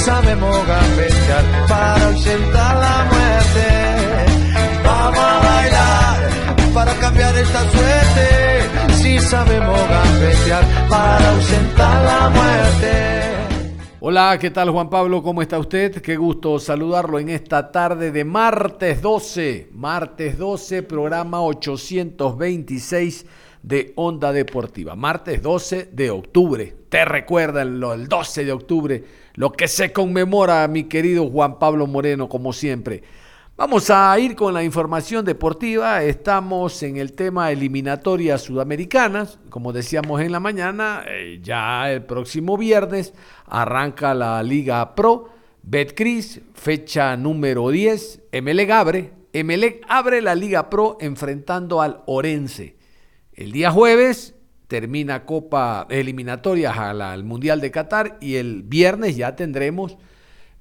[0.00, 3.66] Sabemos gambetear para ausentar la muerte.
[4.84, 8.94] Vamos a bailar para cambiar esta suerte.
[8.94, 13.30] Si sabemos gambetear para ausentar la muerte.
[14.02, 15.22] Hola, ¿qué tal Juan Pablo?
[15.22, 16.00] ¿Cómo está usted?
[16.00, 23.26] Qué gusto saludarlo en esta tarde de martes 12, martes 12, programa 826
[23.62, 24.96] de Onda Deportiva.
[24.96, 26.74] Martes 12 de octubre.
[26.88, 32.28] Te recuerdan el 12 de octubre, lo que se conmemora, mi querido Juan Pablo Moreno,
[32.28, 33.02] como siempre.
[33.60, 36.02] Vamos a ir con la información deportiva.
[36.02, 39.38] Estamos en el tema eliminatorias sudamericanas.
[39.50, 43.12] Como decíamos en la mañana, eh, ya el próximo viernes
[43.44, 45.28] arranca la Liga Pro.
[45.62, 48.22] Betcris, fecha número 10.
[48.32, 49.12] Emelec abre.
[49.34, 52.78] Emelec abre la Liga Pro enfrentando al Orense.
[53.34, 54.39] El día jueves
[54.70, 59.98] termina Copa eliminatorias al Mundial de Qatar y el viernes ya tendremos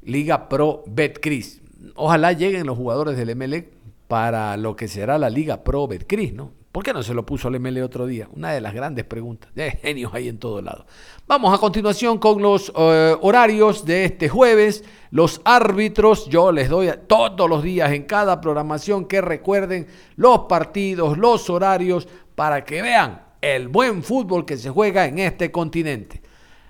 [0.01, 1.61] Liga Pro Betcris.
[1.93, 3.69] Ojalá lleguen los jugadores del MLE
[4.07, 6.51] para lo que será la Liga Pro Betcris, ¿no?
[6.71, 8.27] ¿Por qué no se lo puso al MLE otro día?
[8.35, 9.53] Una de las grandes preguntas.
[9.53, 10.87] De genios ahí en todo lado.
[11.27, 14.83] Vamos a continuación con los eh, horarios de este jueves.
[15.11, 19.85] Los árbitros, yo les doy todos los días en cada programación que recuerden
[20.15, 25.51] los partidos, los horarios para que vean el buen fútbol que se juega en este
[25.51, 26.21] continente.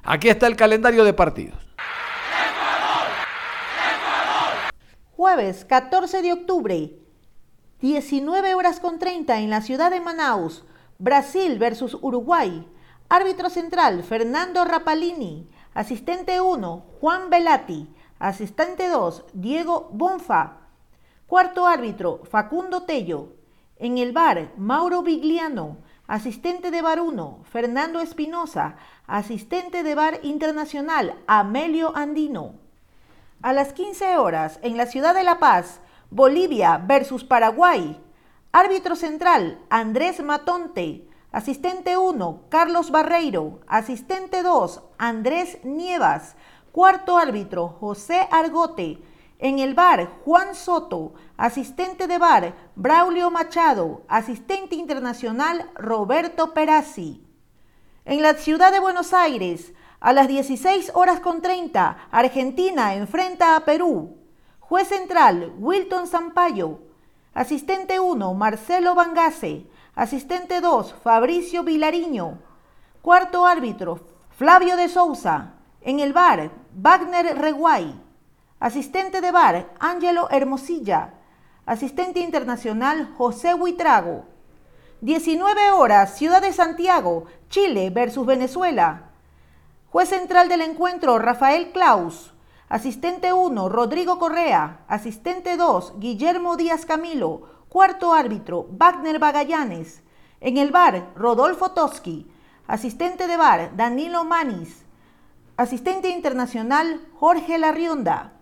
[0.04, 1.58] Aquí está el calendario de partidos.
[5.16, 6.94] Jueves 14 de octubre,
[7.82, 10.64] 19 horas con 30 en la ciudad de Manaus,
[10.98, 12.68] Brasil versus Uruguay.
[13.08, 15.48] Árbitro central Fernando Rapalini.
[15.74, 17.90] Asistente 1 Juan Velati.
[18.20, 20.58] Asistente 2 Diego Bonfa.
[21.26, 23.34] Cuarto árbitro Facundo Tello.
[23.78, 25.78] En el bar, Mauro Vigliano,
[26.10, 32.56] asistente de bar 1, Fernando Espinosa, asistente de bar internacional, Amelio Andino.
[33.44, 38.02] A las 15 horas, en la ciudad de La Paz, Bolivia versus Paraguay,
[38.52, 46.36] árbitro central, Andrés Matonte, asistente 1, Carlos Barreiro, asistente 2, Andrés Nievas,
[46.72, 49.00] cuarto árbitro, José Argote,
[49.40, 57.26] en el bar, Juan Soto, asistente de bar, Braulio Machado, asistente internacional, Roberto Perazzi.
[58.04, 63.62] En la ciudad de Buenos Aires, a las 16 horas con 30, Argentina enfrenta a
[63.62, 64.18] Perú.
[64.60, 66.82] Juez central, Wilton Sampaio.
[67.34, 69.68] Asistente 1, Marcelo Bangase.
[69.96, 72.40] Asistente 2, Fabricio Vilariño.
[73.02, 74.02] Cuarto árbitro,
[74.32, 75.54] Flavio de Souza.
[75.82, 78.09] En el bar, Wagner Reguay.
[78.62, 81.14] Asistente de bar, Ángelo Hermosilla.
[81.66, 84.26] Asistente internacional, José Huitrago.
[85.00, 89.12] 19 horas, Ciudad de Santiago, Chile versus Venezuela.
[89.92, 92.34] Juez central del encuentro, Rafael Klaus.
[92.68, 94.82] Asistente 1, Rodrigo Correa.
[94.90, 97.44] Asistente 2, Guillermo Díaz Camilo.
[97.70, 100.04] Cuarto árbitro, Wagner Bagallanes.
[100.42, 102.30] En el bar, Rodolfo Toski.
[102.68, 104.84] Asistente de bar, Danilo Manis.
[105.56, 108.34] Asistente internacional, Jorge Larrionda.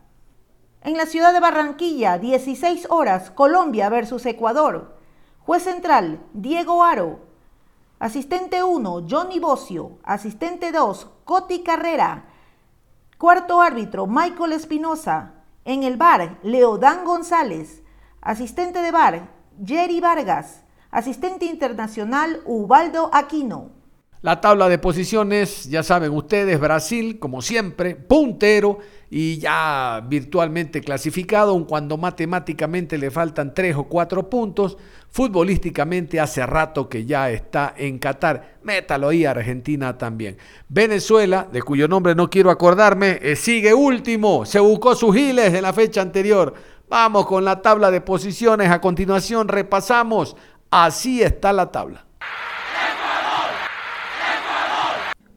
[0.87, 4.95] En la ciudad de Barranquilla, 16 horas, Colombia versus Ecuador.
[5.41, 7.19] Juez central, Diego Aro.
[7.99, 9.99] Asistente 1, Johnny Bocio.
[10.05, 12.27] Asistente 2, Coti Carrera.
[13.17, 15.33] Cuarto árbitro, Michael Espinosa.
[15.65, 17.83] En el bar, Leodán González.
[18.21, 19.29] Asistente de bar,
[19.65, 20.63] Jerry Vargas.
[20.89, 23.71] Asistente internacional, Ubaldo Aquino.
[24.21, 28.79] La tabla de posiciones, ya saben ustedes, Brasil, como siempre, puntero
[29.09, 34.77] y ya virtualmente clasificado, aun cuando matemáticamente le faltan tres o cuatro puntos.
[35.09, 38.57] Futbolísticamente hace rato que ya está en Qatar.
[38.63, 40.37] Métalo ahí Argentina también.
[40.67, 44.45] Venezuela, de cuyo nombre no quiero acordarme, eh, sigue último.
[44.45, 46.53] Se buscó sus giles en la fecha anterior.
[46.89, 48.69] Vamos con la tabla de posiciones.
[48.69, 50.35] A continuación repasamos.
[50.69, 52.05] Así está la tabla.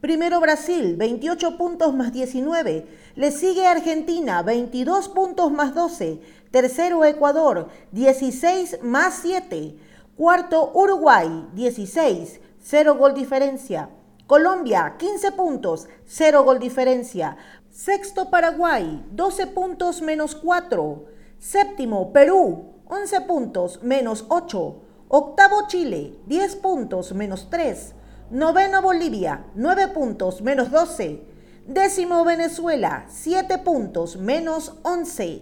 [0.01, 2.87] Primero Brasil, 28 puntos más 19.
[3.13, 6.19] Le sigue Argentina, 22 puntos más 12.
[6.49, 9.77] Tercero Ecuador, 16 más 7.
[10.17, 13.91] Cuarto Uruguay, 16, 0 gol diferencia.
[14.25, 17.37] Colombia, 15 puntos, 0 gol diferencia.
[17.69, 21.05] Sexto Paraguay, 12 puntos menos 4.
[21.37, 24.75] Séptimo Perú, 11 puntos menos 8.
[25.09, 28.00] Octavo Chile, 10 puntos menos 3.
[28.31, 31.21] Noveno Bolivia, 9 puntos menos 12.
[31.67, 35.41] Décimo Venezuela, 7 puntos menos 11.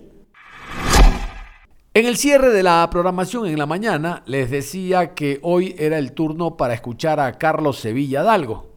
[1.93, 6.13] En el cierre de la programación en la mañana les decía que hoy era el
[6.13, 8.68] turno para escuchar a Carlos Sevilla Dalgo,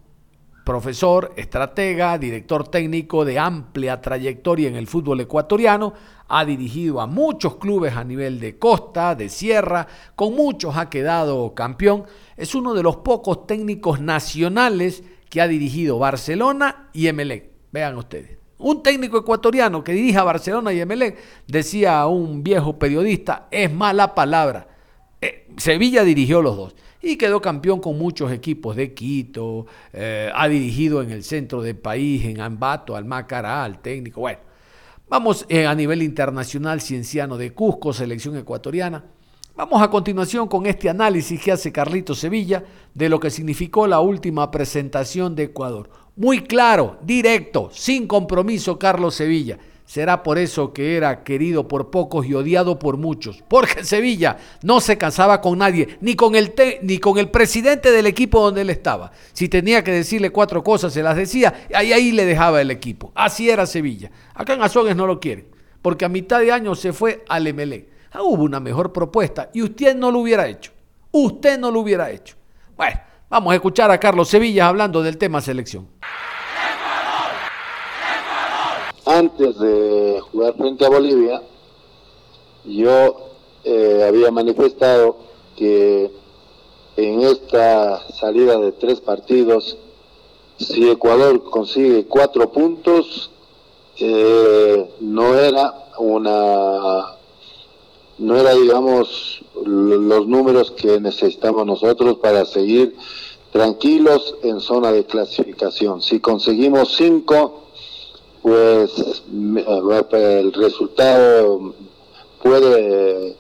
[0.65, 5.93] profesor, estratega, director técnico de amplia trayectoria en el fútbol ecuatoriano,
[6.29, 11.55] ha dirigido a muchos clubes a nivel de costa, de sierra, con muchos ha quedado
[11.55, 12.05] campeón,
[12.37, 17.51] es uno de los pocos técnicos nacionales que ha dirigido Barcelona y Emelec.
[17.73, 18.39] Vean ustedes.
[18.59, 21.19] Un técnico ecuatoriano que dirija Barcelona y Emelec,
[21.49, 24.69] decía un viejo periodista, es mala palabra.
[25.21, 30.49] Eh, Sevilla dirigió los dos y quedó campeón con muchos equipos de Quito, eh, ha
[30.49, 34.21] dirigido en el centro del país, en Ambato, al Macará, al técnico.
[34.21, 34.39] Bueno,
[35.09, 39.05] vamos eh, a nivel internacional, Cienciano de Cusco, selección ecuatoriana.
[39.55, 42.65] Vamos a continuación con este análisis que hace Carlito Sevilla
[42.95, 45.91] de lo que significó la última presentación de Ecuador.
[46.17, 49.59] Muy claro, directo, sin compromiso Carlos Sevilla.
[49.93, 53.45] Será por eso que era querido por pocos y odiado por muchos.
[53.47, 58.07] Porque Sevilla no se casaba con nadie, ni con, el ni con el presidente del
[58.07, 59.13] equipo donde él estaba.
[59.35, 62.71] Si tenía que decirle cuatro cosas, se las decía, y ahí, ahí le dejaba el
[62.71, 63.13] equipo.
[63.15, 64.11] Así era Sevilla.
[64.33, 65.49] Acá en Azogues no lo quieren,
[65.83, 67.89] porque a mitad de año se fue al Emelec.
[68.13, 70.73] Ah, hubo una mejor propuesta y usted no lo hubiera hecho.
[71.11, 72.37] Usted no lo hubiera hecho.
[72.79, 72.99] Bueno.
[73.33, 75.89] Vamos a escuchar a Carlos Sevilla hablando del tema selección.
[79.05, 81.43] Antes de jugar frente a Bolivia,
[82.65, 83.31] yo
[83.65, 85.17] eh, había manifestado
[85.57, 86.11] que
[86.97, 89.77] en esta salida de tres partidos,
[90.57, 93.31] si Ecuador consigue cuatro puntos,
[93.99, 97.17] eh, no era una
[98.19, 102.95] no era digamos los números que necesitamos nosotros para seguir
[103.51, 106.03] tranquilos en zona de clasificación.
[106.03, 107.65] Si conseguimos cinco,
[108.43, 111.75] pues el resultado
[112.43, 113.37] puede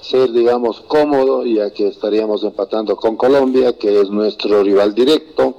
[0.00, 5.56] ser, digamos, cómodo, ya que estaríamos empatando con Colombia, que es nuestro rival directo,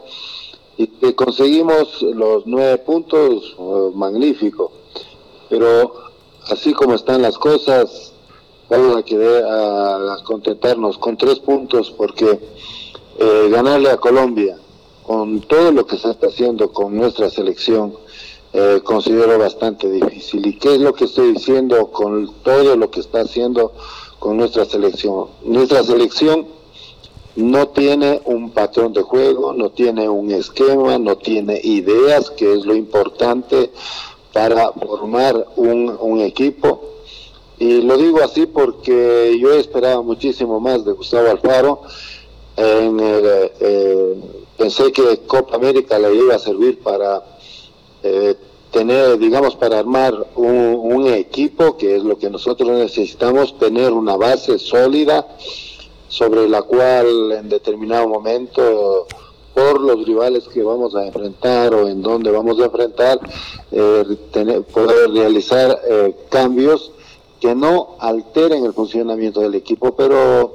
[0.78, 4.72] y que conseguimos los nueve puntos, oh, magnífico.
[5.50, 5.94] Pero
[6.50, 8.14] así como están las cosas,
[8.70, 9.44] vamos a, querer,
[10.24, 12.40] contentarnos con tres puntos, porque
[13.20, 14.58] eh, ganarle a Colombia
[15.04, 17.94] con todo lo que se está haciendo con nuestra selección,
[18.54, 20.46] eh, considero bastante difícil.
[20.46, 23.74] ¿Y qué es lo que estoy diciendo con todo lo que está haciendo
[24.20, 25.28] con nuestra selección?
[25.44, 26.48] Nuestra selección
[27.36, 32.66] no tiene un patrón de juego, no tiene un esquema, no tiene ideas, que es
[32.66, 33.72] lo importante
[34.34, 36.82] para formar un, un equipo.
[37.58, 41.82] Y lo digo así porque yo esperaba muchísimo más de Gustavo Alfaro
[42.58, 44.16] en eh,
[44.58, 47.24] pensé que Copa América le iba a servir para
[48.04, 48.36] eh,
[48.72, 54.60] tener, digamos, para armar un, equipo, que es lo que nosotros necesitamos, tener una base
[54.60, 55.28] sólida
[56.08, 59.08] sobre la cual en determinado momento
[59.54, 63.20] por los rivales que vamos a enfrentar o en donde vamos a enfrentar,
[63.72, 65.78] eh, tener, poder realizar
[66.30, 66.92] cambios
[67.42, 70.54] que no alteren el funcionamiento del equipo, pero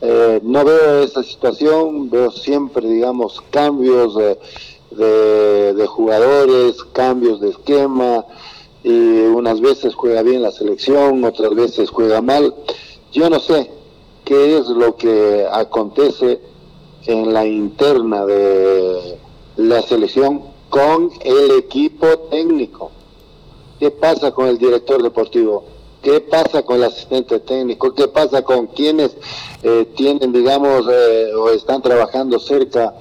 [0.00, 4.16] eh, no veo esa situación, veo siempre, digamos, cambios
[4.98, 8.24] de, jugadores, cambios de esquema,
[8.82, 12.54] y unas veces juega bien la selección, otras veces juega mal.
[13.12, 13.70] Yo no sé
[14.24, 16.40] qué es lo que acontece
[17.06, 19.18] en la interna de
[19.56, 22.90] la selección con el equipo técnico.
[23.80, 25.64] ¿Qué pasa con el director deportivo?
[26.02, 27.92] ¿Qué pasa con el asistente técnico?
[27.94, 29.16] ¿Qué pasa con quienes
[29.62, 32.94] eh, tienen, digamos, eh, o están trabajando cerca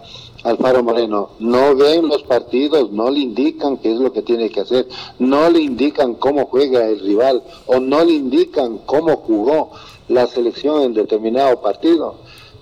[0.44, 1.32] al Faro Moreno?
[1.40, 4.88] No ven los partidos, no le indican qué es lo que tiene que hacer,
[5.20, 9.72] no le indican cómo juega el rival o no le indican cómo jugó
[10.08, 12.16] la selección en determinado partido.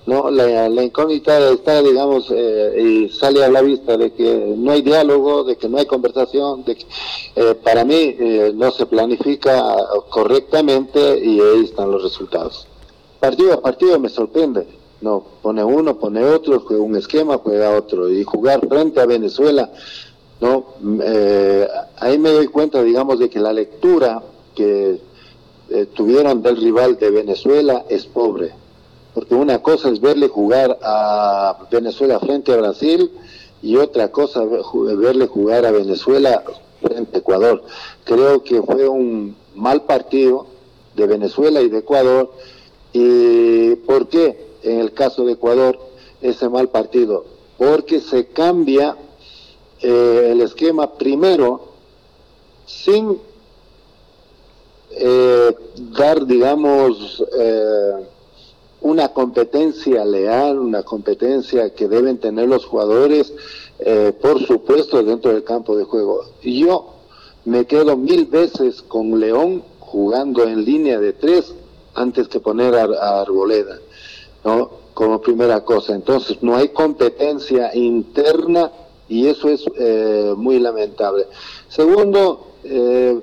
[0.06, 4.84] No, la, incógnita está, digamos, eh, y sale a la vista de que no hay
[4.84, 6.86] diálogo, de que no hay conversación, de que
[7.36, 9.76] eh, para mí eh, no se planifica
[10.10, 12.68] correctamente y ahí están los resultados.
[13.20, 14.68] Partido a partido me sorprende,
[15.06, 19.72] no, pone uno, pone otro, juega un esquema, juega otro, y jugar frente a Venezuela,
[20.42, 20.66] no,
[22.00, 24.24] ahí me doy cuenta, digamos, de que la lectura
[24.56, 25.00] que
[25.70, 28.54] eh, tuvieron del rival de Venezuela es pobre.
[29.14, 33.12] Porque una cosa es verle jugar a Venezuela frente a Brasil
[33.62, 36.44] y otra cosa verle jugar a Venezuela
[36.82, 37.64] frente a Ecuador.
[38.04, 40.48] Creo que fue un mal partido
[40.96, 42.32] de Venezuela y de Ecuador.
[42.92, 45.78] ¿Y por qué en el caso de Ecuador
[46.22, 47.26] ese mal partido?
[47.58, 48.98] Porque se cambia
[49.82, 51.74] eh, el esquema primero
[52.66, 53.20] sin
[54.92, 55.56] eh,
[55.98, 57.92] dar, digamos, eh,
[58.82, 63.34] una competencia leal, una competencia que deben tener los jugadores,
[64.22, 66.24] por supuesto, dentro del campo de juego.
[66.44, 66.96] Yo
[67.46, 71.54] me quedo mil veces con León jugando en línea de tres
[71.94, 73.80] antes que poner a, Arboleda,
[74.46, 74.70] ¿no?
[74.94, 75.94] Como primera cosa.
[75.94, 78.72] Entonces, no hay competencia interna
[79.10, 79.66] y eso es
[80.38, 81.28] muy lamentable.
[81.68, 83.20] Segundo, eh,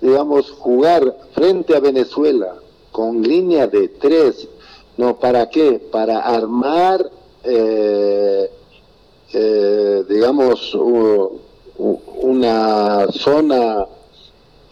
[0.00, 2.54] digamos, jugar frente a Venezuela
[2.92, 4.48] con línea de tres,
[4.96, 5.18] ¿no?
[5.18, 5.78] ¿Para qué?
[5.90, 7.10] Para armar,
[7.44, 8.50] eh,
[9.32, 10.74] eh, digamos,
[11.76, 13.86] una zona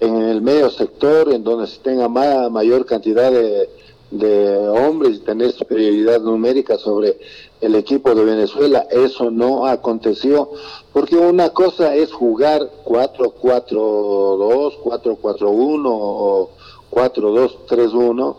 [0.00, 3.68] en el medio sector en donde se tenga mayor cantidad de,
[4.14, 7.18] de hombres y tener superioridad numérica sobre
[7.60, 8.86] el equipo de Venezuela.
[8.90, 10.50] Eso no aconteció,
[10.92, 16.50] porque una cosa es jugar 4-4-2, 4-4-1 o
[16.90, 18.36] 4-2-3-1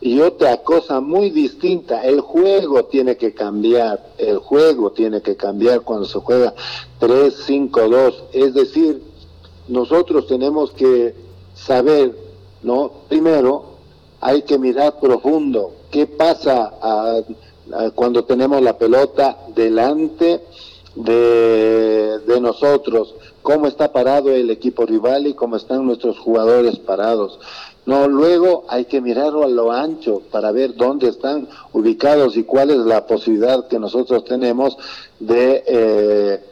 [0.00, 5.80] y otra cosa muy distinta, el juego tiene que cambiar, el juego tiene que cambiar
[5.82, 6.54] cuando se juega
[7.00, 9.02] 3-5-2, es decir,
[9.66, 11.14] nosotros tenemos que
[11.54, 12.16] saber,
[12.62, 12.92] ¿no?
[13.08, 13.67] Primero,
[14.20, 16.72] hay que mirar profundo, ¿qué pasa
[17.94, 20.40] cuando tenemos la pelota delante
[20.94, 27.38] de, de, nosotros, cómo está parado el equipo rival y cómo están nuestros jugadores parados.
[27.86, 32.70] No, luego hay que mirarlo a lo ancho para ver dónde están ubicados y cuál
[32.70, 34.76] es la posibilidad que nosotros tenemos
[35.20, 36.44] de eh,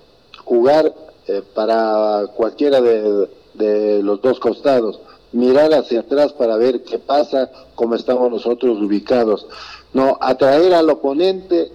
[0.45, 0.95] jugar
[1.27, 5.01] eh, para cualquiera de los dos costados
[5.33, 9.47] mirar hacia atrás para ver qué pasa, cómo estamos nosotros ubicados.
[9.93, 11.71] No, atraer al oponente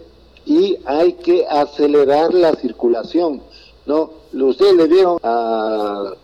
[0.46, 3.42] y hay que acelerar la circulación.
[3.86, 4.12] ¿no?
[4.34, 6.16] Ustedes le vieron al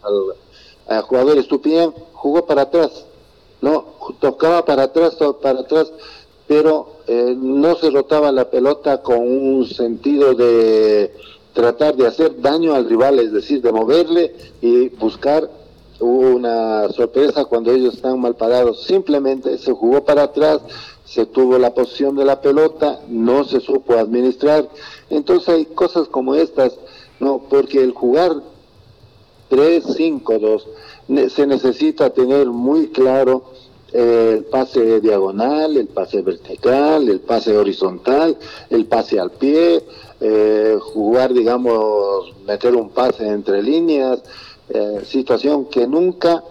[1.03, 3.05] jugador Estupien, jugó para atrás,
[3.61, 3.85] no
[4.19, 5.91] tocaba para atrás, para atrás,
[6.47, 11.13] pero eh, no se rotaba la pelota con un sentido de
[11.53, 15.49] tratar de hacer daño al rival, es decir, de moverle y buscar
[15.99, 18.83] una sorpresa cuando ellos están mal parados.
[18.83, 20.61] Simplemente se jugó para atrás,
[21.05, 24.67] se tuvo la posición de la pelota, no se supo administrar.
[25.09, 26.77] Entonces hay cosas como estas,
[27.19, 28.33] no, porque el jugar
[29.49, 30.63] 3-5-2
[31.29, 33.43] se necesita tener muy claro
[33.93, 38.37] eh, el pase diagonal, el pase vertical, el pase horizontal,
[38.69, 39.81] el pase al pie,
[40.19, 44.21] eh, jugar, digamos, meter un pase entre líneas,
[44.69, 46.43] eh, situación que nunca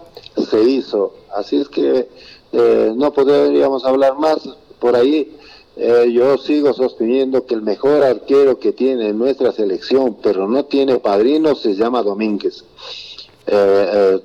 [0.49, 1.13] se hizo.
[1.35, 2.07] Así es que
[2.51, 4.39] eh, no podríamos hablar más
[4.79, 5.37] por ahí.
[5.75, 10.97] Eh, yo sigo sosteniendo que el mejor arquero que tiene nuestra selección, pero no tiene
[10.97, 12.63] padrino, se llama Domínguez.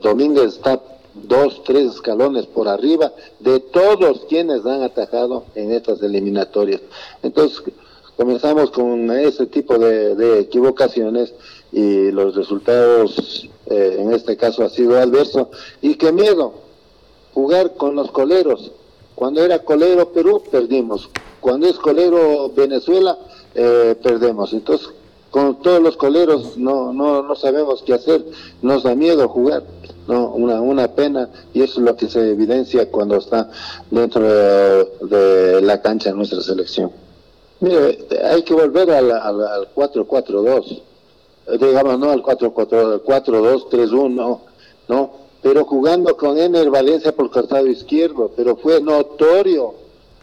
[0.00, 0.82] Domínguez está
[1.14, 6.80] dos, tres escalones por arriba de todos quienes han atajado en estas eliminatorias.
[7.22, 7.62] Entonces,
[8.16, 11.34] comenzamos con ese tipo de equivocaciones
[11.70, 15.50] y los resultados eh, en este caso ha sido adverso.
[15.80, 16.54] Y qué miedo,
[17.34, 18.72] jugar con los coleros.
[19.14, 21.10] Cuando era colero Perú, perdimos.
[21.40, 23.18] Cuando es colero Venezuela,
[23.54, 24.52] eh, perdemos.
[24.52, 24.88] Entonces,
[25.30, 28.22] con todos los coleros no, no, no sabemos qué hacer,
[28.60, 29.64] nos da miedo jugar,
[30.06, 33.48] no, una, una pena, y eso es lo que se evidencia cuando está
[33.90, 36.92] dentro de, la cancha de nuestra selección.
[37.60, 40.82] Mire, hay que volver al, al, al 4-4-2
[41.46, 44.40] digamos, no al 4-2-3-1,
[44.88, 45.22] ¿no?
[45.42, 49.74] Pero jugando con Ener Valencia por costado izquierdo, pero fue notorio,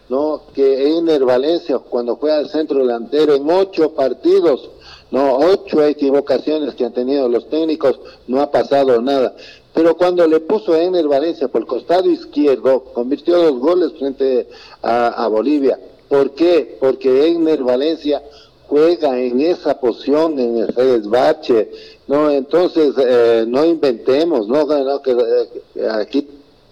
[0.08, 0.42] ¿no?
[0.54, 4.70] Que Ener Valencia, cuando juega al centro delantero en ocho partidos,
[5.10, 9.34] no, ocho equivocaciones que han tenido los técnicos, no ha pasado nada.
[9.74, 14.48] Pero cuando le puso a Ener Valencia por costado izquierdo, convirtió dos goles frente
[14.82, 15.78] a, a Bolivia.
[16.08, 16.78] ¿Por qué?
[16.80, 18.22] Porque Ener Valencia
[18.70, 21.72] juega en esa posición, en el desbache,
[22.06, 22.30] ¿no?
[22.30, 24.64] Entonces, eh, no inventemos, ¿no?
[25.02, 26.28] que, eh, aquí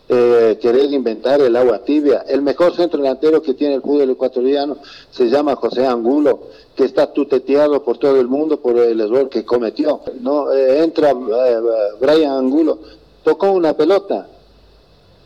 [0.09, 2.25] eh, querer inventar el agua tibia.
[2.28, 4.76] El mejor centro delantero que tiene el fútbol ecuatoriano
[5.11, 6.38] se llama José Angulo,
[6.76, 10.00] que está tuteteado por todo el mundo por el error que cometió.
[10.21, 11.12] No entra
[12.00, 12.78] Brian Angulo,
[13.25, 14.28] tocó una pelota,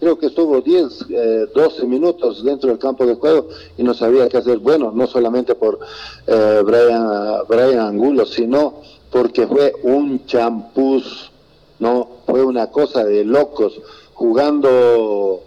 [0.02, 3.46] creo que estuvo 10, 12 minutos dentro del campo de juego
[3.78, 4.58] y no sabía qué hacer.
[4.58, 5.78] Bueno, no solamente por
[6.26, 7.06] Brian,
[7.46, 8.80] Brian Angulo, sino
[9.12, 11.30] porque fue un champús,
[11.78, 12.08] ¿no?
[12.26, 13.80] Fue una cosa de locos,
[14.14, 15.42] jugando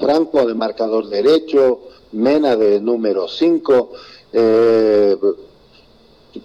[0.00, 1.78] Franco de marcador derecho,
[2.10, 3.90] Mena de número 5,
[4.32, 5.16] eh,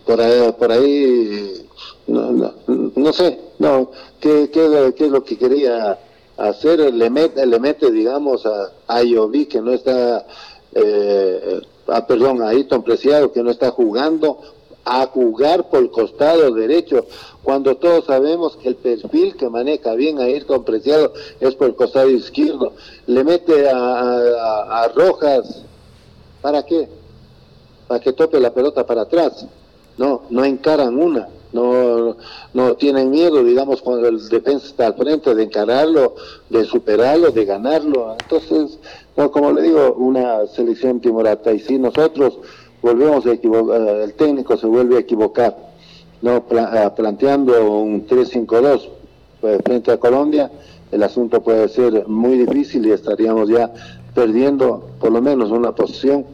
[0.06, 1.68] por ahí, por ahí
[2.06, 5.98] no, no, sé, no, ¿qué, qué, qué es lo que quería
[6.50, 6.94] hacer?
[6.94, 10.26] Le mete, le mete digamos, a, a que no está,
[10.74, 14.40] eh, ah, perdón, a Ayrton Preciado, que no está jugando,
[14.84, 17.06] a jugar por el costado derecho,
[17.44, 20.26] cuando todos sabemos que el perfil que maneja bien a
[20.66, 22.74] Preciado es por el costado izquierdo.
[23.06, 25.64] Le mete a, a Rojas,
[26.42, 26.90] ¿para qué?
[27.88, 29.46] Para que tope la pelota para atrás
[29.98, 32.18] no, no encaran una, no,
[32.54, 36.16] no tienen miedo, digamos, cuando el defensa está al frente de encararlo,
[36.50, 38.16] de superarlo, de ganarlo.
[38.22, 38.80] Entonces,
[39.16, 41.52] como le digo, una selección timorata.
[41.54, 42.40] Y si nosotros
[42.82, 45.56] volvemos a equivocar, eh, el técnico se vuelve a equivocar,
[46.22, 48.90] no eh, planteando un 3-5-2
[49.40, 50.52] pues, frente a Colombia,
[50.92, 53.72] el asunto puede ser muy difícil y estaríamos ya
[54.14, 56.26] perdiendo por lo menos una posición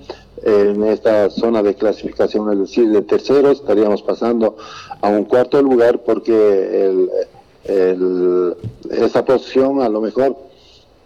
[0.44, 4.58] en esta zona de clasificación, es decir, de terceros, estaríamos pasando
[5.02, 8.56] a un cuarto lugar porque el,
[8.90, 10.38] esa posición a lo mejor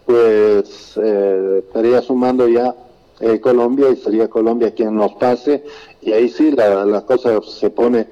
[0.06, 2.74] pues eh, estaría sumando ya
[3.20, 5.64] eh, Colombia y sería Colombia quien nos pase
[6.00, 8.08] y ahí sí la, la cosa se pone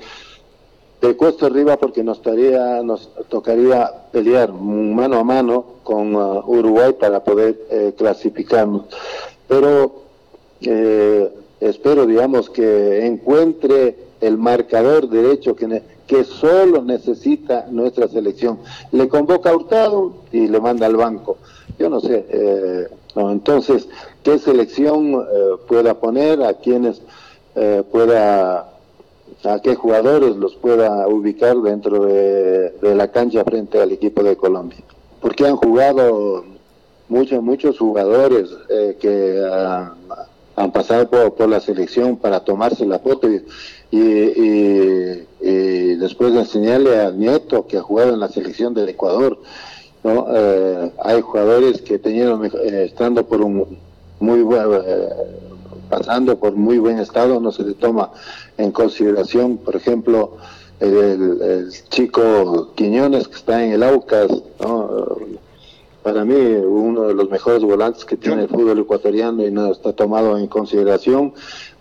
[1.00, 6.92] de cuesta arriba porque nos, estaría, nos tocaría pelear mano a mano con uh, Uruguay
[6.92, 8.84] para poder eh, clasificarnos.
[9.48, 10.09] Pero
[10.62, 18.58] eh, espero, digamos, que encuentre el marcador derecho que, que solo necesita nuestra selección.
[18.92, 21.38] Le convoca a Hurtado y le manda al banco.
[21.78, 23.88] Yo no sé, eh, entonces,
[24.22, 25.18] ¿qué selección eh,
[25.66, 26.42] pueda poner?
[26.42, 27.00] ¿A quienes
[27.54, 28.66] eh, pueda
[29.44, 34.80] a qué jugadores los pueda ubicar dentro de, la cancha frente al equipo de Colombia.
[35.22, 36.44] Porque han jugado
[37.08, 38.50] muchos, muchos jugadores
[39.00, 39.94] que ah,
[40.60, 43.42] han pasado por, la selección para tomarse la foto y,
[43.90, 45.26] y,
[45.96, 49.38] después enseñarle al nieto que ha jugado en la selección del Ecuador.
[50.04, 50.26] ¿no?
[50.30, 53.78] Eh, hay jugadores que tenían, eh, estando por un
[54.18, 55.08] muy buen, eh,
[55.88, 58.10] pasando por muy buen estado, no se le toma
[58.56, 60.36] en consideración, por ejemplo,
[60.78, 65.16] el, el chico Quiñones que está en el Aucas, ¿no?
[66.02, 69.92] Para mí uno de los mejores volantes que tiene el fútbol ecuatoriano y no está
[69.92, 71.34] tomado en consideración.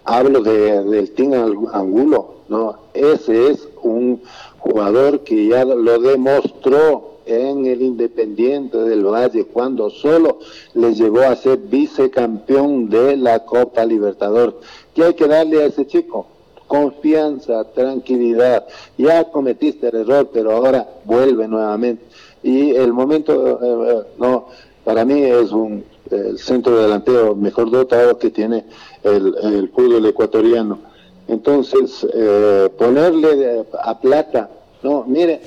[0.04, 1.34] Hablo de, del Team
[1.72, 2.78] Angulo, ¿no?
[2.94, 4.22] Ese es un
[4.58, 10.40] jugador que ya lo demostró en el Independiente del Valle cuando solo
[10.74, 14.60] le llevó a ser vicecampeón de la Copa Libertador.
[14.96, 16.26] ¿Qué hay que darle a ese chico?
[16.68, 18.68] Confianza, tranquilidad.
[18.98, 22.04] Ya cometiste el error, pero ahora vuelve nuevamente
[22.44, 24.48] y el momento, eh, eh, no,
[24.84, 28.66] para mí es un el centro delantero mejor dotado que tiene
[29.04, 30.80] el, el fútbol ecuatoriano.
[31.28, 34.50] Entonces, eh, ponerle a Plata,
[34.82, 35.42] no, mire,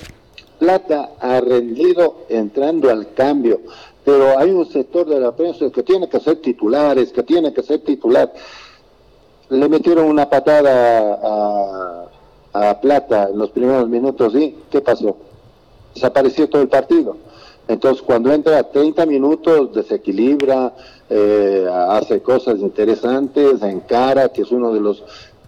[0.59, 3.61] Plata ha rendido entrando al cambio,
[4.05, 7.62] pero hay un sector de la prensa que tiene que ser titulares, que tiene que
[7.62, 8.33] ser titular.
[9.48, 11.18] Le metieron una patada
[12.55, 15.16] a, a Plata en los primeros minutos y ¿qué pasó?
[15.94, 17.16] Desapareció todo el partido.
[17.68, 20.74] Entonces, cuando entra a 30 minutos, desequilibra,
[21.09, 25.05] eh, hace cosas interesantes, encara, que es uno de los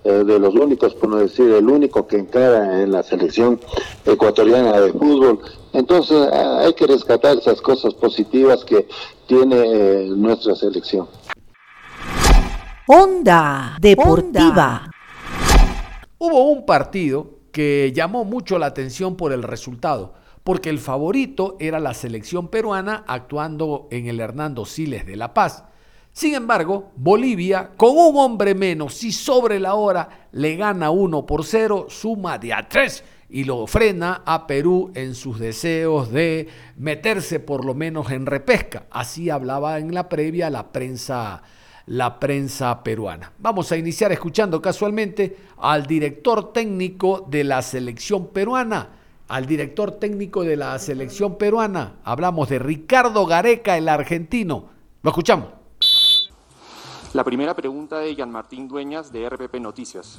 [0.06, 3.58] eh, de los únicos, por no decir el único que encara en la selección
[4.04, 5.40] ecuatoriana de fútbol.
[5.72, 8.86] Entonces, hay que rescatar esas cosas positivas que
[9.26, 11.08] tiene eh, nuestra selección.
[12.86, 14.90] Onda Deportiva.
[16.18, 20.12] Hubo un partido que llamó mucho la atención por el resultado
[20.44, 25.64] porque el favorito era la selección peruana actuando en el Hernando Siles de La Paz.
[26.12, 31.44] Sin embargo, Bolivia, con un hombre menos y sobre la hora, le gana 1 por
[31.44, 37.40] 0, suma de a 3 y lo frena a Perú en sus deseos de meterse
[37.40, 38.86] por lo menos en repesca.
[38.90, 41.42] Así hablaba en la previa la prensa
[41.86, 43.32] la prensa peruana.
[43.38, 48.88] Vamos a iniciar escuchando casualmente al director técnico de la selección peruana,
[49.28, 51.96] al director técnico de la selección peruana.
[52.04, 54.66] Hablamos de Ricardo Gareca, el argentino.
[55.02, 55.48] Lo escuchamos.
[57.12, 60.18] La primera pregunta de Jan Martín Dueñas de RPP Noticias.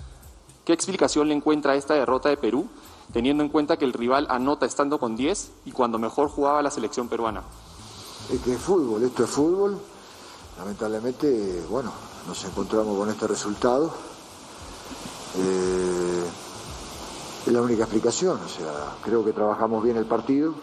[0.63, 2.67] ¿Qué explicación le encuentra a esta derrota de Perú,
[3.13, 6.71] teniendo en cuenta que el rival anota estando con 10 y cuando mejor jugaba la
[6.71, 7.43] selección peruana?
[8.31, 9.77] Es que es fútbol, esto es fútbol.
[10.57, 11.91] Lamentablemente, bueno,
[12.27, 13.93] nos encontramos con este resultado.
[15.37, 15.94] Eh,
[17.55, 20.53] la única explicación, o sea, creo que trabajamos bien el partido,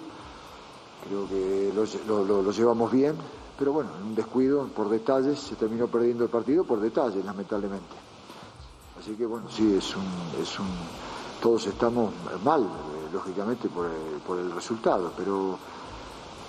[1.09, 1.73] creo que
[2.07, 3.15] lo, llevamos bien,
[3.59, 7.97] pero bueno, en un descuido, por detalles, se terminó perdiendo el partido por detalles, lamentablemente.
[9.01, 10.05] Así que bueno, sí, es un,
[10.41, 10.67] es un
[11.41, 12.13] todos estamos
[12.45, 12.67] mal, eh,
[13.11, 15.59] lógicamente, por el, por el resultado, pero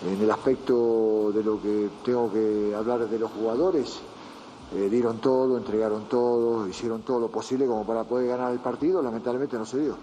[0.06, 4.02] en el aspecto de lo que tengo que hablar de los jugadores,
[4.76, 9.02] eh, dieron todo, entregaron todo, hicieron todo lo posible como para poder ganar el partido,
[9.02, 9.96] lamentablemente no se dio.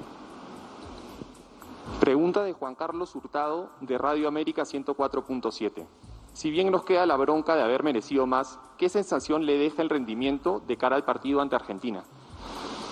[1.99, 5.87] Pregunta de Juan Carlos Hurtado de Radio América 104.7.
[6.33, 9.91] Si bien nos queda la bronca de haber merecido más, ¿qué sensación le deja el
[9.91, 12.05] rendimiento de cara al partido ante Argentina?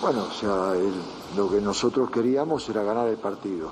[0.02, 0.74] Bueno, o sea,
[1.36, 3.70] lo que nosotros queríamos era ganar el partido.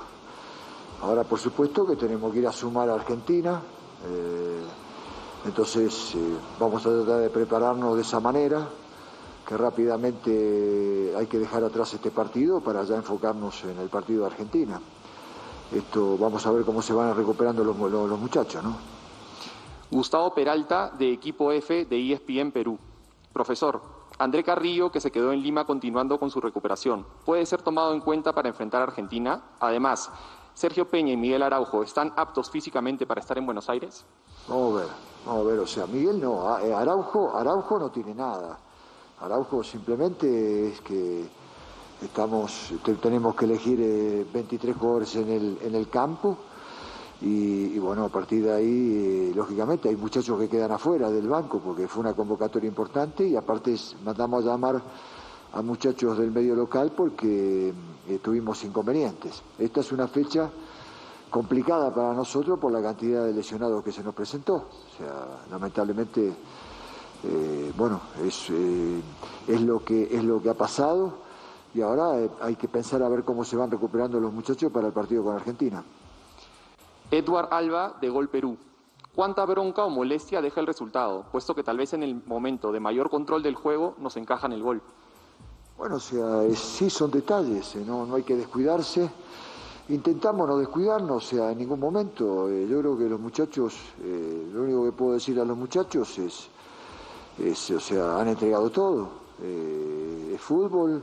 [1.02, 3.60] Ahora, por supuesto, que tenemos que ir a sumar a Argentina.
[4.08, 4.62] Eh,
[5.44, 8.68] entonces, eh, vamos a tratar de prepararnos de esa manera,
[9.46, 14.26] que rápidamente hay que dejar atrás este partido para ya enfocarnos en el partido de
[14.26, 14.80] Argentina.
[15.72, 18.76] Esto, vamos a ver cómo se van recuperando los, los muchachos, ¿no?
[19.90, 22.78] Gustavo Peralta, de Equipo F de ESPN Perú.
[23.32, 23.80] Profesor,
[24.18, 28.00] André Carrillo, que se quedó en Lima continuando con su recuperación, ¿puede ser tomado en
[28.00, 29.42] cuenta para enfrentar a Argentina?
[29.60, 30.10] Además,
[30.54, 34.06] Sergio Peña y Miguel Araujo, ¿están aptos físicamente para estar en Buenos Aires?
[34.48, 34.88] Vamos a ver,
[35.26, 38.58] vamos a ver, o sea, Miguel no, eh, Araujo, Araujo no tiene nada.
[39.20, 41.28] Araujo simplemente es que
[42.02, 46.38] estamos, tenemos que elegir 23 eh, jugadores en el, en el campo
[47.20, 51.60] y, bueno, a partir de ahí, eh, lógicamente, hay muchachos que quedan afuera del banco
[51.60, 54.82] porque fue una convocatoria importante y aparte mandamos a llamar
[55.52, 57.72] a muchachos del medio local porque
[58.08, 59.42] eh, tuvimos inconvenientes.
[59.58, 60.50] Esta es una fecha
[61.30, 64.54] complicada para nosotros por la cantidad de lesionados que se nos presentó.
[64.56, 66.34] O sea, lamentablemente,
[67.24, 68.50] eh, bueno, es,
[69.48, 71.25] es, lo que, es lo que ha pasado
[71.76, 74.94] y ahora hay que pensar a ver cómo se van recuperando los muchachos para el
[74.94, 75.84] partido con Argentina.
[77.10, 78.56] Edward Alba, de Gol Perú.
[79.14, 82.80] ¿Cuánta bronca o molestia deja el resultado, puesto que tal vez en el momento de
[82.80, 84.80] mayor control del juego nos encajan el gol?
[85.76, 89.10] Bueno, o sea, sí son detalles, eh, no, no hay que descuidarse.
[89.90, 92.48] Intentamos no descuidarnos, o sea, en ningún momento.
[92.50, 96.18] Eh, yo creo que los muchachos, eh, lo único que puedo decir a los muchachos
[96.18, 96.48] es,
[97.38, 99.26] es o sea, han entregado todo.
[99.42, 101.02] es fútbol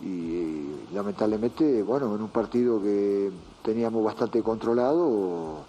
[0.00, 3.30] y, lamentablemente, bueno, en un partido que
[3.62, 5.64] teníamos bastante controlado,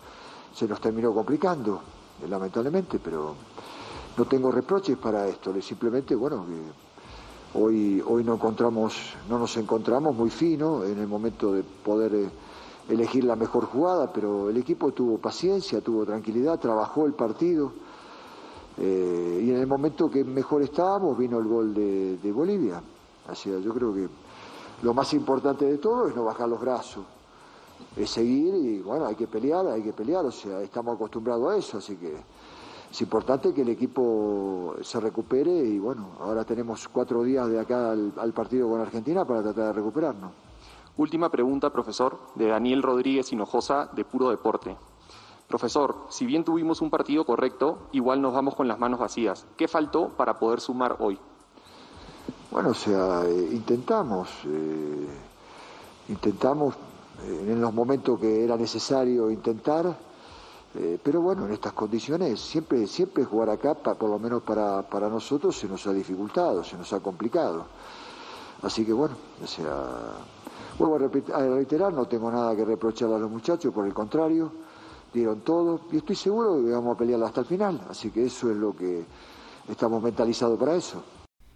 [0.54, 1.82] se nos terminó complicando,
[2.30, 3.36] lamentablemente, pero
[4.18, 6.90] no tengo reproches para esto, simplemente, bueno, que
[7.52, 12.30] Hoy, hoy no, encontramos, no nos encontramos muy fino en el momento de poder eh,
[12.90, 17.72] elegir la mejor jugada, pero el equipo tuvo paciencia, tuvo tranquilidad, trabajó el partido.
[18.78, 22.84] Eh, y en el momento que mejor estábamos vino el gol de, Bolivia.
[23.34, 24.08] Yo creo que
[24.82, 27.04] lo más importante de todo es no bajar los brazos,
[27.96, 31.58] es seguir y bueno, hay que pelear, hay que pelear, o sea, estamos acostumbrados a
[31.58, 32.16] eso, así que
[32.92, 37.92] es importante que el equipo se recupere y bueno, ahora tenemos cuatro días de acá
[37.92, 40.32] al, partido con Argentina para tratar de recuperarnos.
[40.98, 44.76] Última pregunta, profesor, de Daniel Rodríguez Hinojosa, de Puro Deporte.
[45.48, 49.46] Profesor, si bien tuvimos un partido correcto, igual nos vamos con las manos vacías.
[49.56, 51.20] ¿Qué faltó para poder sumar hoy?
[52.52, 55.08] Bueno, o sea, eh, intentamos, eh,
[56.10, 56.74] intentamos
[57.24, 60.10] eh, en los momentos que era necesario intentar,
[61.04, 65.58] pero bueno, en estas condiciones siempre, siempre jugar acá, por lo menos para, para, nosotros,
[65.58, 67.66] se nos ha dificultado, se nos ha complicado.
[68.62, 70.14] Así que bueno, o sea,
[70.78, 74.52] vuelvo a, reiterar, no tengo nada que reprochar a los muchachos, por el contrario,
[75.12, 77.82] dieron todo y estoy seguro que vamos a pelear hasta el final.
[77.90, 79.04] Así que eso es lo que
[79.68, 81.02] estamos mentalizados para eso.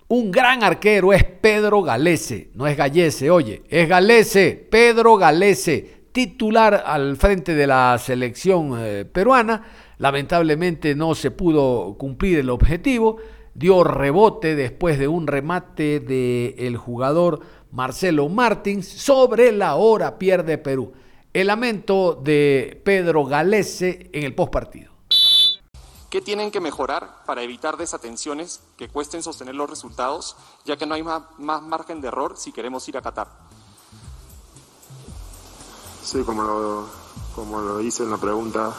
[0.07, 6.83] Un gran arquero es Pedro Galese, no es Gallese, oye, es Galese, Pedro Galese titular
[6.85, 9.63] al frente de la selección eh, peruana.
[9.97, 13.17] Lamentablemente no se pudo cumplir el objetivo.
[13.53, 18.87] Dio rebote después de un remate del jugador Marcelo Martins.
[18.87, 20.93] Sobre la hora pierde Perú.
[21.33, 24.92] El lamento de Pedro Galese en el postpartido.
[26.13, 30.93] ¿Qué tienen que mejorar para evitar desatenciones que cuesten sostener los resultados, ya que no
[30.93, 33.27] hay más, margen de error si queremos ir a Qatar?
[36.03, 36.85] Sí, como lo,
[37.33, 38.75] como lo hice en la pregunta,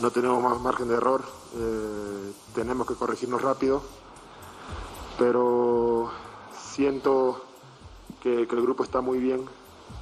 [0.00, 1.22] no tenemos más margen de error,
[1.54, 3.80] eh, tenemos que corregirnos rápido,
[5.16, 6.10] pero
[6.74, 7.44] siento
[8.20, 9.48] que, el grupo está muy bien.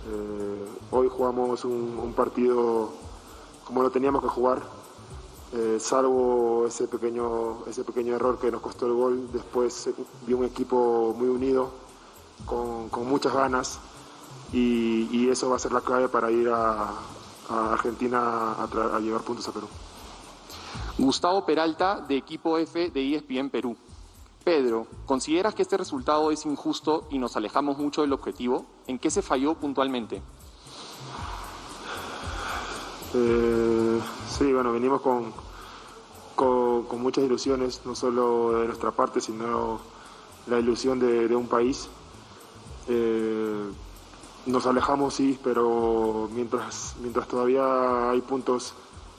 [0.06, 2.90] Eh, hoy jugamos un, partido
[3.66, 4.62] como lo teníamos que jugar,
[5.54, 9.90] Eh, salvo ese pequeño, ese pequeño error que nos costó el gol, después
[10.26, 11.70] vi un equipo muy unido,
[12.46, 13.78] con, muchas ganas,
[14.52, 16.90] y, eso va a ser la clave para ir a,
[17.48, 19.68] Argentina a, llevar puntos a Perú.
[20.96, 23.76] Gustavo Peralta, de equipo F de ESPN Perú.
[24.44, 28.64] Pedro, ¿consideras que este resultado es injusto y nos alejamos mucho del objetivo?
[28.86, 30.22] ¿En qué se falló puntualmente?
[33.14, 33.71] Eh,
[34.28, 35.32] sí, bueno, venimos con,
[36.34, 39.80] con, muchas ilusiones, no solo de nuestra parte, sino
[40.46, 41.88] la ilusión de, un país.
[42.88, 43.70] Eh,
[44.46, 48.74] nos alejamos, sí, pero mientras, mientras todavía hay puntos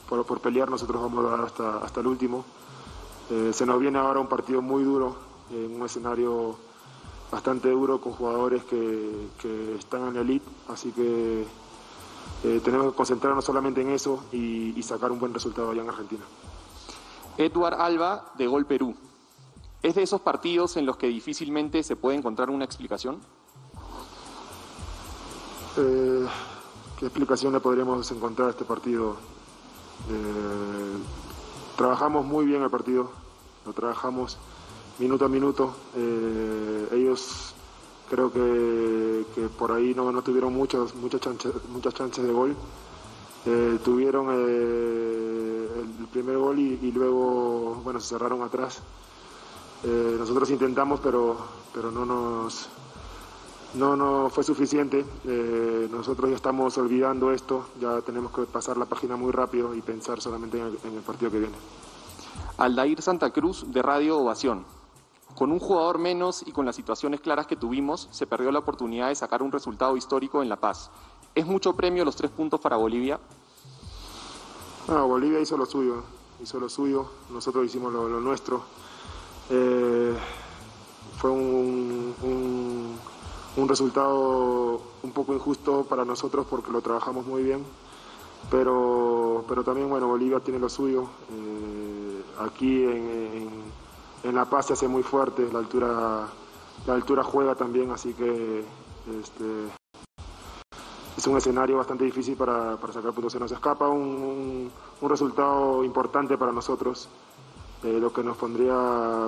[0.09, 2.43] por, por pelear, nosotros vamos a dar hasta, hasta el último.
[3.29, 5.15] Eh, se nos viene ahora un partido muy duro,
[5.51, 6.57] en un escenario
[7.31, 11.45] bastante duro con jugadores que, que están en la elite, así que
[12.43, 16.23] eh, tenemos que concentrarnos solamente en eso y, sacar un buen resultado allá en Argentina.
[17.37, 18.95] Edward Alba, de Gol Perú.
[19.81, 23.19] ¿Es de esos partidos en los que difícilmente se puede encontrar una explicación?
[25.77, 26.25] Eh,
[26.99, 29.15] ¿Qué explicación le podríamos encontrar a este partido?
[30.09, 30.97] Eh,
[31.77, 33.09] trabajamos muy bien el partido,
[33.65, 34.37] lo trabajamos
[34.99, 35.75] minuto a minuto.
[36.91, 37.55] ellos
[38.13, 42.55] Creo que, por ahí no, tuvieron muchas, muchas, chances, muchas chances de gol.
[43.47, 45.67] Eh, tuvieron eh,
[45.99, 48.81] el primer gol y, luego bueno, se cerraron atrás.
[49.83, 51.37] Eh, nosotros intentamos, pero,
[51.73, 52.69] pero no nos,
[53.73, 55.03] no, no fue suficiente.
[55.89, 60.21] nosotros ya estamos olvidando esto, ya tenemos que pasar la página muy rápido y pensar
[60.21, 61.55] solamente en el, en el partido que viene.
[62.57, 64.82] Aldair Santa Cruz, de Radio Ovación.
[65.35, 69.07] Con un jugador menos y con las situaciones claras que tuvimos, se perdió la oportunidad
[69.07, 70.91] de sacar un resultado histórico en La Paz.
[71.33, 73.19] ¿Es mucho premio los tres puntos para Bolivia?
[74.87, 76.03] No, Bolivia hizo lo suyo,
[76.41, 78.63] hizo lo suyo, nosotros hicimos lo, nuestro.
[79.49, 80.13] Eh,
[81.17, 82.13] fue un,
[83.55, 87.63] un, resultado un poco injusto para nosotros porque lo trabajamos muy bien,
[88.51, 91.07] pero, pero también bueno, Bolivia tiene lo suyo.
[91.31, 93.49] Eh, aquí en
[94.23, 96.27] La Paz se hace muy fuerte, la altura,
[96.87, 98.63] la altura juega también, así que
[99.19, 99.69] este,
[101.17, 103.33] es un escenario bastante difícil para, sacar puntos.
[103.33, 107.07] Se nos escapa un, resultado importante para nosotros,
[107.83, 108.73] eh, lo que nos pondría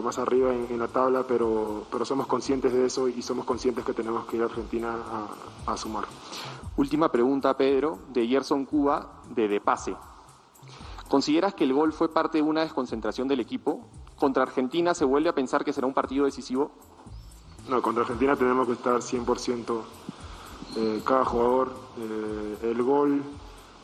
[0.04, 4.26] más arriba en, la tabla, pero, somos conscientes de eso y somos conscientes que tenemos
[4.26, 4.96] que ir a Argentina
[5.68, 6.06] a, sumar.
[6.78, 9.96] Última pregunta, Pedro, de Gerson Cuba, de De Pase.
[11.08, 13.88] ¿Consideras que el gol fue parte de una desconcentración del equipo?
[14.18, 16.72] ¿Contra Argentina se vuelve a pensar que será un partido decisivo?
[17.68, 19.82] No, contra Argentina tenemos que estar 100%
[20.78, 21.74] eh, cada jugador.
[21.98, 23.24] Eh, el gol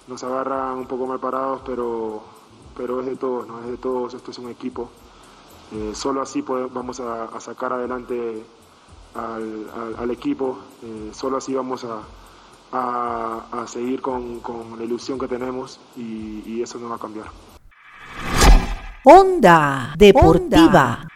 [0.08, 2.22] nos agarra un poco mal parados, pero,
[2.78, 3.60] pero es de todos, ¿no?
[3.60, 4.90] es de todos, esto es un equipo.
[5.94, 8.44] Solo así vamos a, sacar adelante
[9.16, 10.58] al, equipo,
[11.14, 11.86] solo así vamos
[12.74, 14.42] a, seguir con,
[14.78, 17.28] la ilusión que tenemos y eso no va a cambiar.
[19.04, 21.08] Onda Deportiva.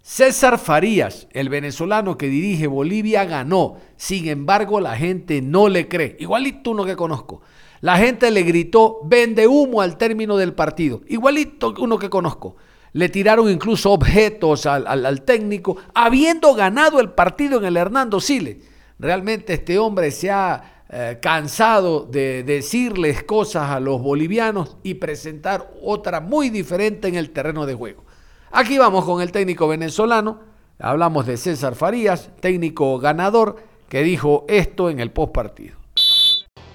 [0.00, 3.78] César Farías, el venezolano que dirige Bolivia, ganó.
[3.96, 6.16] Sin embargo, la gente no le cree.
[6.20, 7.40] Igualito uno que conozco.
[7.80, 11.00] La gente le gritó, vende humo al término del partido.
[11.08, 12.54] Igualito uno que conozco.
[12.92, 18.58] Le tiraron incluso objetos al, al técnico, habiendo ganado el partido en el Hernando Siles.
[19.00, 25.72] Realmente este hombre se ha eh, cansado de decirles cosas a los bolivianos y presentar
[25.82, 28.04] otra muy diferente en el terreno de juego.
[28.50, 30.40] Aquí vamos con el técnico venezolano,
[30.78, 33.56] hablamos de César Farías, técnico ganador,
[33.88, 35.76] que dijo esto en el post partido.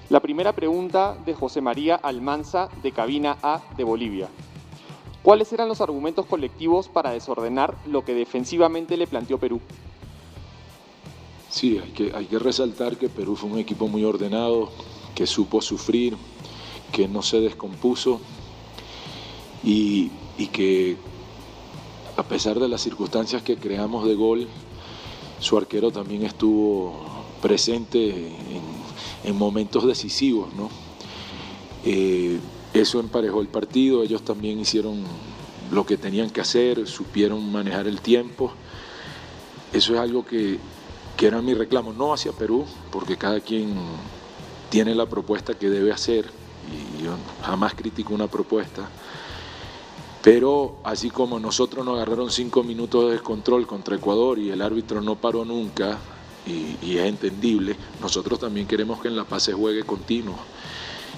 [0.10, 4.30] La primera pregunta de José María Almanza de Cabina A de Bolivia.
[5.22, 9.62] ¿Cuáles eran los argumentos colectivos para desordenar lo que defensivamente le planteó Perú?
[11.58, 14.70] Sí, hay que, hay que resaltar que Perú fue un equipo muy ordenado,
[15.16, 16.16] que supo sufrir,
[16.92, 18.22] que no se descompuso
[19.64, 20.12] y,
[20.54, 20.98] que
[22.16, 24.48] a pesar de las circunstancias que creamos de gol,
[25.40, 26.94] su arquero también estuvo
[27.42, 28.32] presente
[29.24, 30.54] en, momentos decisivos.
[30.54, 30.70] ¿no?
[31.86, 32.38] Eh,
[32.76, 35.02] eso emparejó el partido, ellos también hicieron
[35.72, 38.52] lo que tenían que hacer, supieron manejar el tiempo.
[39.74, 40.60] Eso es algo que
[41.18, 43.76] que era mi reclamo, no hacia Perú, porque cada quien
[44.70, 46.30] tiene la propuesta que debe hacer,
[46.72, 48.88] y yo jamás critico una propuesta,
[50.22, 55.02] pero así como nosotros nos agarraron cinco minutos de descontrol contra Ecuador y el árbitro
[55.02, 55.98] no paró nunca,
[56.46, 60.38] y, es entendible, nosotros también queremos que en La Paz se juegue continuo,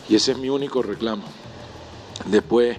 [0.08, 1.24] y ese es mi único reclamo.
[2.26, 2.78] Después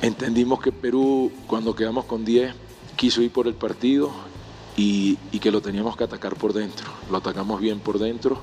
[0.00, 2.54] entendimos que Perú, cuando quedamos con 10,
[2.96, 4.31] quiso ir por el partido
[4.76, 6.90] y, que lo teníamos que atacar por dentro.
[7.10, 8.40] Lo atacamos bien por dentro,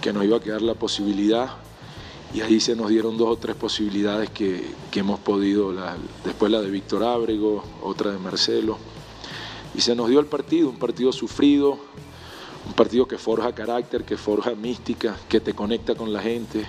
[0.00, 1.56] que nos iba a quedar la posibilidad
[2.34, 5.72] y ahí se nos dieron dos o tres posibilidades que, hemos podido,
[6.24, 8.78] después la de Víctor Ábrego, otra de Marcelo,
[9.74, 11.78] y se nos dio el partido, un partido sufrido,
[12.66, 16.66] un partido que forja carácter, que forja mística, que te conecta con la gente,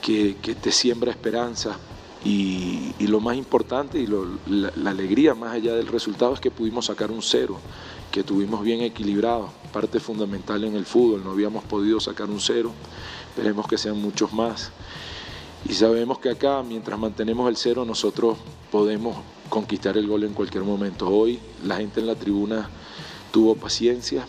[0.00, 1.78] que, te siembra esperanza.
[2.24, 6.86] Y, lo más importante y la, la, alegría más allá del resultado es que pudimos
[6.86, 7.58] sacar un cero,
[8.10, 12.72] que tuvimos bien equilibrado, parte fundamental en el fútbol, no habíamos podido sacar un cero,
[13.28, 14.72] esperemos que sean muchos más.
[15.68, 18.38] Y sabemos que acá, mientras mantenemos el cero, nosotros
[18.70, 19.16] podemos
[19.48, 21.08] conquistar el gol en cualquier momento.
[21.08, 22.68] Hoy la gente en la tribuna
[23.32, 24.26] tuvo paciencia,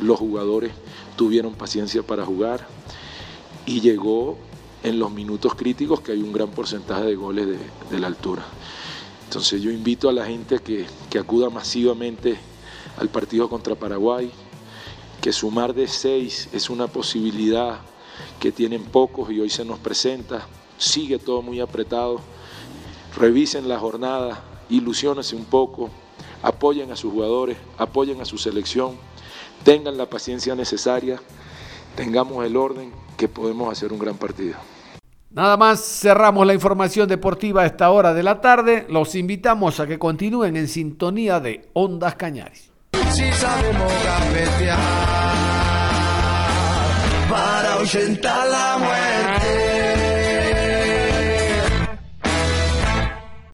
[0.00, 0.72] los jugadores
[1.16, 2.66] tuvieron paciencia para jugar
[3.66, 4.38] y llegó
[4.86, 7.48] en los minutos críticos que hay un gran porcentaje de goles
[7.90, 8.44] de, la altura.
[9.24, 10.86] Entonces yo invito a la gente que,
[11.18, 12.38] acuda masivamente
[12.96, 14.30] al partido contra Paraguay,
[15.20, 17.80] que sumar de seis es una posibilidad
[18.38, 20.46] que tienen pocos y hoy se nos presenta,
[20.78, 22.20] sigue todo muy apretado,
[23.16, 25.90] revisen la jornada, ilusionense un poco,
[26.42, 28.96] apoyen a sus jugadores, apoyen a su selección,
[29.64, 31.20] tengan la paciencia necesaria,
[31.96, 34.56] tengamos el orden que podemos hacer un gran partido.
[35.30, 38.86] Nada más cerramos la información deportiva a esta hora de la tarde.
[38.88, 42.14] Los invitamos a que continúen en sintonía de Ondas
[48.78, 48.95] muerte.